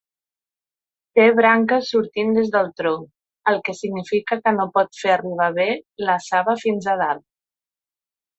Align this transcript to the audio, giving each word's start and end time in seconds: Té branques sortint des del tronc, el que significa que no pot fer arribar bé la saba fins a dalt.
Té 1.17 1.25
branques 1.39 1.91
sortint 1.95 2.33
des 2.37 2.49
del 2.55 2.69
tronc, 2.81 3.05
el 3.51 3.59
que 3.67 3.75
significa 3.81 4.39
que 4.47 4.55
no 4.57 4.67
pot 4.79 4.99
fer 5.03 5.13
arribar 5.17 5.51
bé 5.61 5.69
la 6.09 6.17
saba 6.31 6.57
fins 6.67 6.91
a 6.97 6.99
dalt. 7.05 7.23